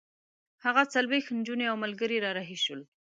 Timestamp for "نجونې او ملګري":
1.39-2.17